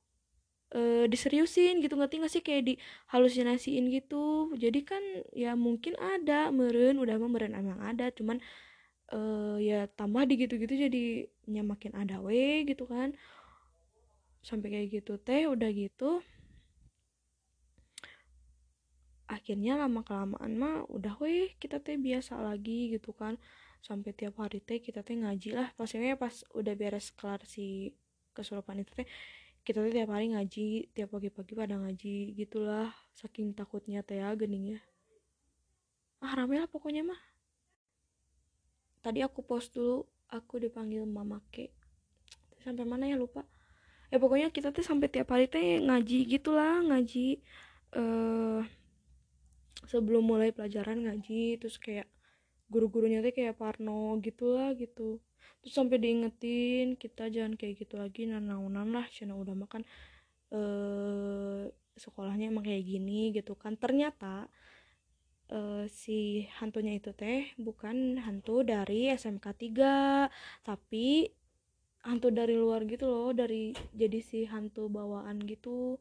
uh, 0.75 1.05
diseriusin 1.09 1.81
gitu. 1.85 1.95
Ngerti 1.97 2.21
gak 2.21 2.33
sih? 2.33 2.43
Kayak 2.45 2.63
dihalusinasiin 2.75 3.85
gitu. 3.95 4.53
Jadi 4.57 4.81
kan 4.85 5.03
ya 5.37 5.55
mungkin 5.55 5.97
ada 6.01 6.49
meren 6.53 7.01
udah 7.01 7.15
emang 7.17 7.33
meren 7.33 7.55
emang 7.57 7.81
ada. 7.81 8.13
Cuman 8.13 8.41
uh, 9.13 9.57
ya 9.61 9.87
tambah 9.93 10.25
di 10.29 10.35
gitu-gitu 10.41 10.75
jadi 10.89 11.03
nyamakin 11.49 11.97
ada 11.97 12.21
we 12.21 12.65
gitu 12.69 12.85
kan. 12.89 13.15
Sampai 14.41 14.73
kayak 14.73 14.89
gitu 15.01 15.21
teh 15.21 15.45
udah 15.45 15.69
gitu 15.69 16.25
akhirnya 19.31 19.79
lama 19.79 20.03
kelamaan 20.03 20.53
mah 20.59 20.77
udah 20.91 21.15
weh 21.23 21.55
kita 21.63 21.79
teh 21.79 21.95
biasa 21.95 22.43
lagi 22.43 22.91
gitu 22.91 23.15
kan. 23.15 23.39
Sampai 23.81 24.11
tiap 24.13 24.37
hari 24.43 24.59
teh 24.59 24.83
kita 24.83 25.07
teh 25.07 25.15
ngaji 25.15 25.55
lah. 25.55 25.71
Pastinya 25.79 26.19
pas 26.19 26.43
udah 26.53 26.75
beres 26.75 27.15
kelar 27.15 27.41
si 27.47 27.95
kesurupan 28.35 28.83
itu 28.83 28.93
teh 28.99 29.07
kita 29.63 29.79
teh 29.87 29.93
tiap 29.95 30.11
hari 30.11 30.35
ngaji 30.35 30.91
tiap 30.91 31.15
pagi-pagi 31.15 31.55
pada 31.55 31.79
ngaji 31.79 32.35
gitulah. 32.35 32.91
Saking 33.15 33.55
takutnya 33.55 34.03
teh 34.03 34.19
ya 34.19 34.35
geningnya 34.35 34.83
ah 36.21 36.33
rame 36.37 36.61
lah 36.61 36.69
pokoknya 36.69 37.03
mah. 37.05 37.21
Tadi 39.01 39.25
aku 39.25 39.41
post 39.41 39.73
dulu 39.73 40.05
aku 40.29 40.61
dipanggil 40.61 41.09
mama 41.09 41.41
ke 41.49 41.73
sampai 42.61 42.85
mana 42.85 43.09
ya 43.09 43.17
lupa. 43.17 43.49
Ya 44.13 44.21
pokoknya 44.21 44.53
kita 44.53 44.69
tuh 44.75 44.85
sampai 44.85 45.09
tiap 45.09 45.33
hari 45.33 45.49
teh 45.49 45.81
ngaji 45.81 46.29
gitulah 46.29 46.85
ngaji 46.85 47.41
uh, 47.97 48.61
sebelum 49.87 50.27
mulai 50.27 50.55
pelajaran 50.55 51.07
ngaji 51.07 51.59
terus 51.59 51.81
kayak 51.81 52.07
guru-gurunya 52.71 53.21
tuh 53.21 53.35
kayak 53.35 53.59
Parno 53.59 54.17
gitulah 54.23 54.73
gitu. 54.79 55.19
Terus 55.61 55.75
sampai 55.75 55.99
diingetin 56.01 56.97
kita 56.97 57.29
jangan 57.29 57.59
kayak 57.59 57.85
gitu 57.85 57.99
lagi 58.01 58.25
nanaunan 58.31 58.95
lah 58.95 59.05
cina 59.11 59.37
udah 59.37 59.53
makan 59.53 59.83
uh, 60.55 61.69
sekolahnya 61.99 62.49
emang 62.49 62.65
kayak 62.65 62.87
gini 62.87 63.35
gitu 63.35 63.59
kan. 63.59 63.75
Ternyata 63.77 64.47
uh, 65.51 65.85
si 65.91 66.47
hantunya 66.63 66.97
itu 66.97 67.11
teh 67.13 67.51
bukan 67.59 68.23
hantu 68.23 68.63
dari 68.63 69.11
SMK 69.13 69.47
3 69.75 70.65
tapi 70.65 71.29
hantu 72.01 72.33
dari 72.33 72.57
luar 72.57 72.89
gitu 72.89 73.05
loh 73.05 73.37
dari 73.37 73.77
jadi 73.93 74.19
si 74.25 74.47
hantu 74.49 74.89
bawaan 74.89 75.43
gitu. 75.45 75.99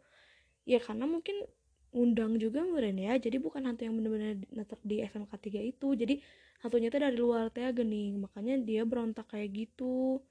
Ya 0.63 0.77
karena 0.79 1.09
mungkin 1.09 1.49
undang 1.93 2.37
juga 2.37 2.61
meren 2.65 2.97
ya. 2.97 3.17
Jadi 3.17 3.37
bukan 3.41 3.65
hantu 3.65 3.85
yang 3.87 3.95
bener-bener 3.97 4.37
netep 4.53 4.79
di 4.85 5.01
SMK 5.01 5.31
3 5.33 5.61
itu. 5.71 5.87
Jadi 5.97 6.15
hantunya 6.61 6.89
teh 6.93 7.01
dari 7.01 7.17
luar 7.17 7.49
teh 7.49 7.63
gening 7.71 8.19
makanya 8.21 8.59
dia 8.61 8.83
berontak 8.85 9.25
kayak 9.31 9.49
gitu. 9.55 10.21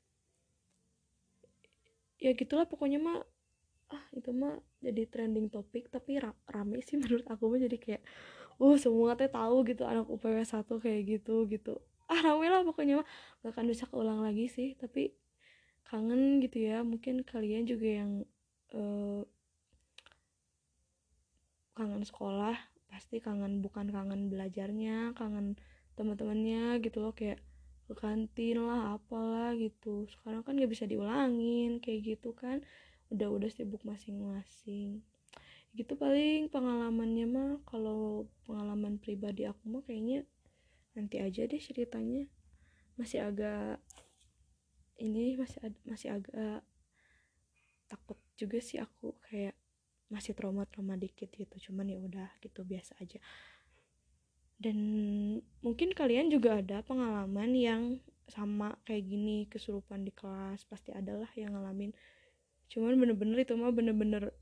Ya 2.18 2.34
gitulah 2.34 2.66
pokoknya 2.66 2.98
mah 3.02 3.18
ah 3.88 4.04
itu 4.12 4.30
mah 4.36 4.60
jadi 4.84 5.08
trending 5.08 5.48
topik 5.48 5.88
tapi 5.88 6.20
rame 6.20 6.78
sih 6.84 6.98
menurut 7.00 7.24
aku 7.32 7.48
mah 7.48 7.60
jadi 7.64 7.76
kayak 7.80 8.02
uh 8.60 8.76
semua 8.76 9.16
teh 9.16 9.30
tahu 9.32 9.64
gitu 9.64 9.82
anak 9.88 10.04
UPW 10.10 10.44
satu 10.44 10.78
kayak 10.82 11.18
gitu 11.18 11.46
gitu. 11.50 11.78
Ah 12.12 12.20
rame 12.24 12.48
lah 12.48 12.64
pokoknya 12.64 13.04
mah 13.04 13.06
gak 13.44 13.52
akan 13.52 13.66
bisa 13.68 13.84
keulang 13.90 14.20
lagi 14.24 14.48
sih. 14.48 14.72
Tapi 14.78 15.12
kangen 15.88 16.40
gitu 16.44 16.58
ya. 16.64 16.80
Mungkin 16.86 17.24
kalian 17.26 17.64
juga 17.68 17.88
yang 18.04 18.12
uh, 18.72 19.24
kangen 21.78 22.02
sekolah 22.02 22.58
pasti 22.90 23.22
kangen 23.22 23.62
bukan 23.62 23.94
kangen 23.94 24.26
belajarnya 24.26 25.14
kangen 25.14 25.54
teman-temannya 25.94 26.82
gitu 26.82 26.98
loh 26.98 27.14
kayak 27.14 27.38
ke 27.88 27.96
kantin 27.96 28.60
lah 28.60 29.00
apalah 29.00 29.56
gitu. 29.56 30.04
Sekarang 30.12 30.44
kan 30.44 30.60
gak 30.60 30.68
bisa 30.68 30.84
diulangin 30.84 31.80
kayak 31.80 32.00
gitu 32.04 32.36
kan. 32.36 32.60
Udah 33.08 33.32
udah 33.32 33.48
sibuk 33.48 33.80
masing-masing. 33.88 35.00
Gitu 35.72 35.92
paling 35.96 36.52
pengalamannya 36.52 37.26
mah 37.26 37.52
kalau 37.64 38.28
pengalaman 38.44 39.00
pribadi 39.00 39.48
aku 39.48 39.64
mah 39.72 39.82
kayaknya 39.88 40.28
nanti 40.92 41.16
aja 41.16 41.48
deh 41.48 41.56
ceritanya. 41.56 42.28
Masih 43.00 43.24
agak 43.24 43.80
ini 45.00 45.40
masih 45.40 45.72
masih 45.88 46.08
agak 46.12 46.60
takut 47.88 48.20
juga 48.36 48.60
sih 48.60 48.76
aku 48.76 49.16
kayak 49.24 49.56
masih 50.08 50.32
trauma-trauma 50.32 50.96
dikit 50.96 51.28
gitu 51.36 51.70
cuman 51.70 51.86
ya 51.92 51.98
udah 52.00 52.28
gitu 52.40 52.64
biasa 52.64 52.96
aja. 53.00 53.20
Dan 54.58 54.78
mungkin 55.62 55.94
kalian 55.94 56.34
juga 56.34 56.58
ada 56.58 56.82
pengalaman 56.82 57.54
yang 57.54 57.82
sama 58.28 58.76
kayak 58.84 59.06
gini 59.06 59.46
kesurupan 59.46 60.02
di 60.04 60.12
kelas 60.12 60.66
pasti 60.66 60.90
adalah 60.90 61.30
yang 61.38 61.54
ngalamin. 61.54 61.94
Cuman 62.68 62.98
bener-bener 62.98 63.46
itu 63.46 63.54
mah 63.54 63.72
bener-bener 63.72 64.34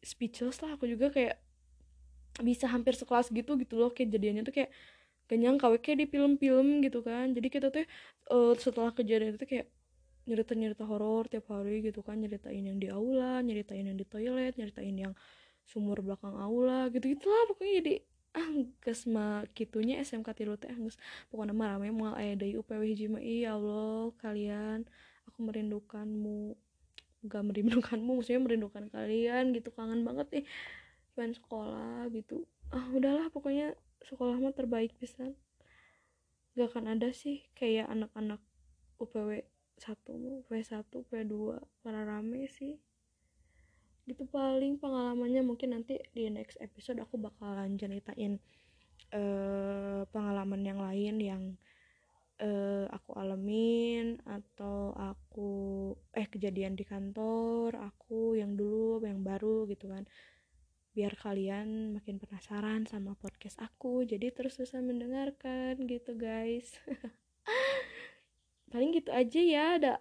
speechless 0.00 0.64
lah 0.64 0.78
aku 0.78 0.88
juga 0.88 1.12
kayak 1.12 1.36
bisa 2.40 2.70
hampir 2.70 2.96
sekelas 2.96 3.28
gitu 3.34 3.58
gitu 3.60 3.76
loh 3.76 3.92
kayak 3.92 4.16
jadiannya 4.16 4.46
tuh 4.46 4.54
kayak 4.54 4.70
kenyang 5.28 5.60
kayak 5.60 5.98
di 5.98 6.06
film-film 6.08 6.80
gitu 6.86 7.02
kan. 7.02 7.34
Jadi 7.34 7.48
kita 7.50 7.68
tuh 7.74 7.84
uh, 8.32 8.54
setelah 8.56 8.94
kejadian 8.94 9.36
itu 9.36 9.46
kayak 9.46 9.66
nyerita-nyerita 10.28 10.84
horor 10.84 11.28
tiap 11.28 11.48
hari 11.48 11.84
gitu 11.84 12.04
kan 12.04 12.20
nyeritain 12.20 12.60
yang 12.60 12.78
di 12.80 12.88
aula 12.92 13.40
nyeritain 13.40 13.88
yang 13.88 13.98
di 13.98 14.04
toilet 14.04 14.56
nyeritain 14.56 14.96
yang 14.96 15.12
sumur 15.64 16.00
belakang 16.04 16.36
aula 16.36 16.92
gitu 16.92 17.16
gitulah 17.16 17.44
pokoknya 17.48 17.74
jadi 17.80 17.94
geus 18.84 19.10
mah 19.10 19.42
kitunya 19.58 19.98
SMK 20.06 20.28
tilu 20.38 20.54
teh 20.54 20.70
geus 20.70 20.94
pokoknya 21.34 21.54
mah 21.56 21.68
rame 21.74 21.90
moal 21.90 22.14
aya 22.14 22.38
deui 22.38 22.54
UPW 22.60 22.82
hiji 22.86 23.06
ya 23.42 23.58
Allah 23.58 24.14
kalian 24.22 24.86
aku 25.30 25.38
merindukanmu. 25.46 26.58
Gak 27.20 27.44
merindukanmu 27.44 28.16
maksudnya 28.16 28.40
merindukan 28.40 28.84
kalian 28.88 29.52
gitu 29.52 29.68
kangen 29.76 30.02
banget 30.02 30.26
nih 30.32 30.44
pengen 31.12 31.32
sekolah 31.36 32.08
gitu. 32.16 32.48
Ah 32.72 32.88
udahlah 32.90 33.28
pokoknya 33.28 33.76
sekolah 34.04 34.40
mah 34.40 34.56
terbaik 34.56 34.96
bisa 34.96 35.36
gak 36.56 36.72
akan 36.72 36.96
ada 36.96 37.12
sih 37.12 37.44
kayak 37.54 37.86
anak-anak 37.92 38.40
UPW 38.96 39.44
1 39.80 39.96
UPW 40.44 40.52
1 40.60 40.84
UPW 40.92 41.24
2 41.24 41.80
para 41.80 42.04
rame 42.04 42.44
sih. 42.52 42.76
Gitu 44.04 44.28
paling 44.28 44.76
pengalamannya 44.76 45.40
mungkin 45.40 45.72
nanti 45.72 45.96
di 46.12 46.28
next 46.28 46.60
episode 46.60 47.00
aku 47.00 47.16
bakalan 47.16 47.80
ceritain 47.80 48.36
uh, 49.16 50.04
pengalaman 50.12 50.60
yang 50.60 50.80
lain 50.84 51.14
yang 51.16 51.42
uh, 52.44 52.84
aku 52.92 53.16
alamin 53.16 54.20
atau 54.28 54.92
aku 54.92 55.50
eh 56.12 56.28
kejadian 56.28 56.76
di 56.76 56.84
kantor 56.84 57.72
aku 57.80 58.36
yang 58.36 58.60
dulu 58.60 59.00
yang 59.00 59.24
baru 59.24 59.64
gitu 59.72 59.88
kan. 59.88 60.04
Biar 60.92 61.16
kalian 61.16 61.96
makin 61.96 62.20
penasaran 62.20 62.84
sama 62.84 63.16
podcast 63.16 63.56
aku. 63.64 64.04
Jadi 64.04 64.28
terus 64.34 64.60
bisa 64.60 64.82
mendengarkan 64.84 65.80
gitu 65.88 66.18
guys 66.18 66.76
paling 68.70 68.90
gitu 68.96 69.10
aja 69.10 69.40
ya 69.42 69.64
ada 69.76 69.94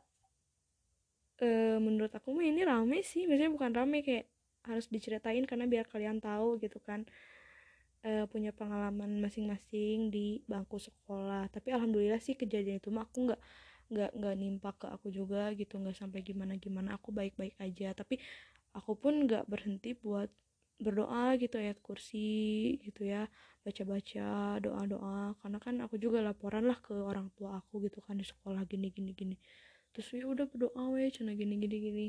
e, 1.42 1.48
menurut 1.80 2.12
aku 2.14 2.36
mah 2.36 2.46
ini 2.46 2.62
rame 2.68 3.00
sih. 3.02 3.26
Maksudnya 3.26 3.52
bukan 3.52 3.72
rame 3.74 4.04
kayak 4.06 4.26
harus 4.68 4.86
diceritain 4.92 5.44
karena 5.48 5.66
biar 5.66 5.88
kalian 5.88 6.20
tahu 6.20 6.60
gitu 6.62 6.78
kan. 6.84 7.08
E, 8.00 8.24
punya 8.32 8.52
pengalaman 8.56 9.20
masing-masing 9.24 10.12
di 10.12 10.44
bangku 10.48 10.78
sekolah. 10.80 11.48
Tapi 11.52 11.72
alhamdulillah 11.76 12.20
sih 12.24 12.36
kejadian 12.40 12.80
itu 12.80 12.92
mah 12.92 13.08
aku 13.08 13.32
nggak 13.32 13.42
nggak 13.90 14.12
nggak 14.22 14.36
nimpa 14.40 14.72
ke 14.80 14.88
aku 14.92 15.08
juga 15.12 15.52
gitu. 15.56 15.80
Nggak 15.82 15.98
sampai 16.00 16.20
gimana 16.24 16.54
gimana 16.60 16.96
aku 17.00 17.10
baik 17.16 17.36
baik 17.40 17.56
aja. 17.60 17.96
Tapi 17.96 18.20
aku 18.76 18.94
pun 19.00 19.26
nggak 19.28 19.48
berhenti 19.50 19.96
buat 19.98 20.30
berdoa 20.80 21.36
gitu 21.42 21.56
ayat 21.60 21.78
kursi 21.84 22.76
gitu 22.86 23.06
ya. 23.06 23.28
Baca 23.66 23.84
baca 23.84 24.28
doa 24.64 24.82
doa 24.88 25.18
karena 25.44 25.58
kan 25.60 25.76
aku 25.86 25.96
juga 26.00 26.24
laporan 26.24 26.64
lah 26.70 26.80
ke 26.80 26.96
orang 26.96 27.28
tua 27.36 27.60
aku 27.60 27.84
gitu 27.86 28.00
kan 28.06 28.16
di 28.18 28.26
sekolah 28.26 28.64
gini 28.66 28.88
gini 28.96 29.12
gini. 29.14 29.36
Terus 29.94 30.08
ya 30.16 30.26
udah 30.28 30.46
berdoa 30.52 30.84
weh 30.96 31.12
cina 31.12 31.36
gini 31.36 31.56
gini 31.60 31.78
gini. 31.84 32.08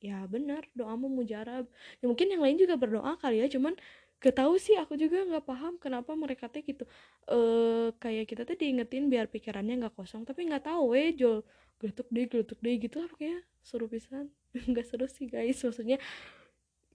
Ya 0.00 0.24
benar 0.28 0.64
doamu 0.76 1.08
mujarab. 1.12 1.68
Ya 2.00 2.04
mungkin 2.10 2.28
yang 2.32 2.42
lain 2.44 2.56
juga 2.60 2.74
berdoa 2.80 3.16
kali 3.20 3.44
ya 3.44 3.48
cuman 3.52 3.76
gak 4.16 4.32
tahu 4.40 4.56
sih 4.56 4.72
aku 4.80 4.96
juga 4.96 5.28
nggak 5.28 5.44
paham 5.44 5.76
kenapa 5.76 6.16
mereka 6.16 6.48
teh 6.48 6.64
gitu 6.64 6.88
eh 7.28 7.92
kayak 8.00 8.24
kita 8.32 8.42
tuh 8.48 8.56
diingetin 8.56 9.12
biar 9.12 9.28
pikirannya 9.28 9.76
nggak 9.84 9.92
kosong 9.92 10.24
tapi 10.24 10.48
nggak 10.48 10.64
tahu 10.64 10.96
weh 10.96 11.12
jol 11.12 11.44
geletuk 11.76 12.08
deh 12.08 12.24
geletuk 12.24 12.58
deh 12.64 12.74
gitu 12.80 12.96
lah 13.04 13.08
pokoknya 13.12 13.44
seru 13.60 13.86
pisan. 13.90 14.32
Nggak 14.70 14.86
seru 14.88 15.06
sih 15.10 15.28
guys 15.28 15.60
maksudnya 15.60 15.98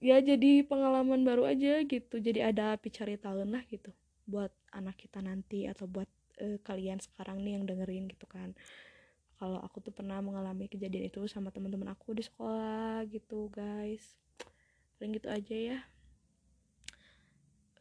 ya 0.02 0.18
jadi 0.18 0.66
pengalaman 0.66 1.22
baru 1.22 1.46
aja 1.46 1.78
gitu. 1.86 2.18
Jadi 2.18 2.42
ada 2.42 2.74
api 2.74 2.90
cari 2.90 3.14
tahun 3.14 3.54
lah 3.54 3.62
gitu 3.70 3.94
buat 4.26 4.50
anak 4.74 4.98
kita 4.98 5.22
nanti 5.22 5.70
atau 5.70 5.86
buat 5.86 6.10
uh, 6.42 6.58
kalian 6.66 6.98
sekarang 6.98 7.42
nih 7.46 7.62
yang 7.62 7.64
dengerin 7.70 8.10
gitu 8.10 8.26
kan. 8.26 8.52
Kalau 9.38 9.58
aku 9.62 9.82
tuh 9.82 9.94
pernah 9.94 10.22
mengalami 10.22 10.70
kejadian 10.70 11.10
itu 11.10 11.26
sama 11.26 11.50
teman-teman 11.50 11.90
aku 11.94 12.14
di 12.14 12.22
sekolah 12.22 13.06
gitu 13.10 13.50
guys. 13.50 14.18
Paling 14.98 15.18
gitu 15.18 15.28
aja 15.30 15.56
ya. 15.56 15.78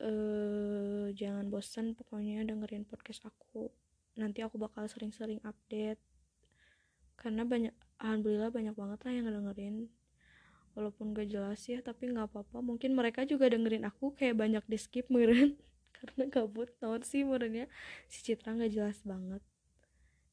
Uh, 0.02 1.14
jangan 1.14 1.46
bosan 1.54 1.94
pokoknya 1.94 2.42
dengerin 2.46 2.86
podcast 2.86 3.22
aku. 3.30 3.70
Nanti 4.18 4.42
aku 4.42 4.58
bakal 4.58 4.90
sering-sering 4.90 5.38
update. 5.46 6.02
Karena 7.14 7.46
banyak 7.46 7.74
alhamdulillah 8.02 8.50
banyak 8.50 8.74
banget 8.74 9.00
lah 9.06 9.12
yang 9.14 9.26
dengerin 9.30 9.76
walaupun 10.74 11.12
gak 11.16 11.28
jelas 11.32 11.60
ya 11.68 11.80
tapi 11.84 12.12
nggak 12.12 12.32
apa-apa. 12.32 12.64
Mungkin 12.64 12.96
mereka 12.96 13.28
juga 13.28 13.52
dengerin 13.52 13.84
aku 13.88 14.16
kayak 14.16 14.36
banyak 14.40 14.64
di 14.68 14.78
skip 14.80 15.08
meren 15.12 15.60
karena 15.98 16.24
gabut 16.32 16.70
tahun 16.82 17.02
sih 17.06 17.22
merennya 17.28 17.70
si 18.08 18.24
Citra 18.26 18.56
nggak 18.58 18.72
jelas 18.74 18.98
banget. 19.04 19.42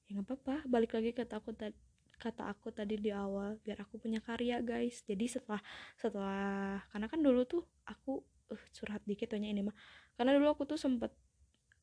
Ya 0.09 0.19
nggak 0.19 0.27
apa-apa 0.27 0.55
balik 0.71 0.97
lagi 0.97 1.11
kata 1.13 1.43
aku 1.43 1.53
tadi 1.53 1.77
kata 2.19 2.51
aku 2.51 2.75
tadi 2.75 2.99
di 2.99 3.11
awal. 3.15 3.59
Biar 3.63 3.79
aku 3.83 3.99
punya 4.03 4.19
karya 4.23 4.59
guys. 4.61 5.03
Jadi 5.07 5.27
setelah 5.31 5.63
setelah 5.97 6.83
karena 6.91 7.07
kan 7.07 7.21
dulu 7.23 7.43
tuh 7.47 7.63
aku 7.87 8.23
uh, 8.51 8.65
curhat 8.75 9.03
dikit 9.07 9.33
tanya 9.33 9.49
ini 9.51 9.63
mah. 9.63 9.77
Karena 10.19 10.35
dulu 10.35 10.51
aku 10.51 10.67
tuh 10.67 10.79
sempet 10.79 11.15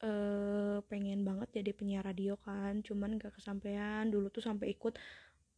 uh, 0.03 0.83
pengen 0.91 1.23
banget 1.23 1.63
jadi 1.63 1.71
penyiar 1.71 2.03
radio 2.03 2.35
kan. 2.43 2.83
Cuman 2.83 3.15
gak 3.15 3.39
kesampaian. 3.39 4.07
Dulu 4.11 4.27
tuh 4.27 4.43
sampai 4.43 4.75
ikut 4.75 4.99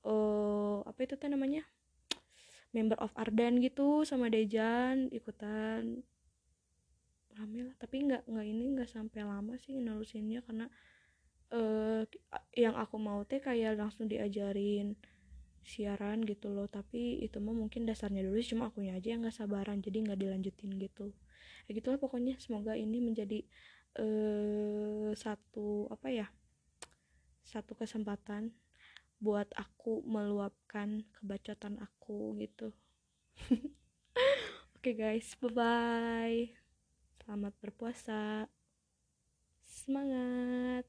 uh, 0.06 0.86
apa 0.86 1.00
itu 1.04 1.18
teh 1.18 1.28
namanya 1.28 1.66
member 2.78 2.98
of 3.02 3.10
Ardan 3.18 3.58
gitu 3.58 4.06
sama 4.06 4.30
Dejan 4.30 5.10
ikutan. 5.10 6.06
Rame 7.34 7.66
lah 7.66 7.76
tapi 7.82 8.06
nggak 8.06 8.30
nggak 8.30 8.46
ini 8.46 8.66
nggak 8.78 8.90
sampai 8.90 9.26
lama 9.26 9.58
sih 9.58 9.82
nerusinnya 9.82 10.46
karena 10.46 10.70
uh, 11.54 12.06
yang 12.54 12.78
aku 12.78 13.02
mau 13.02 13.26
teh 13.26 13.42
kayak 13.42 13.82
langsung 13.82 14.06
diajarin 14.06 14.94
siaran 15.68 16.24
gitu 16.24 16.54
loh 16.54 16.70
tapi 16.72 17.20
itu 17.20 17.44
mah 17.44 17.52
mungkin 17.52 17.84
dasarnya 17.84 18.24
dulu 18.24 18.40
cuma 18.40 18.72
akunya 18.72 18.96
aja 18.96 19.12
yang 19.12 19.26
nggak 19.26 19.36
sabaran 19.36 19.82
jadi 19.82 19.98
nggak 20.06 20.20
dilanjutin 20.22 20.72
gitu. 20.78 21.14
Ya 21.68 21.72
gitulah 21.74 22.00
pokoknya 22.00 22.38
semoga 22.38 22.78
ini 22.78 23.02
menjadi 23.02 23.44
uh, 24.00 25.12
satu 25.18 25.90
apa 25.92 26.08
ya 26.14 26.28
satu 27.48 27.76
kesempatan 27.76 28.56
buat 29.18 29.50
aku 29.58 30.06
meluapkan 30.06 31.04
kebacotan 31.18 31.82
aku 31.82 32.38
gitu. 32.42 32.74
Oke 34.78 34.94
okay 34.94 34.94
guys. 34.94 35.34
Bye 35.42 35.54
bye 35.54 36.68
selamat 37.28 37.60
berpuasa. 37.60 38.48
Semangat 39.68 40.88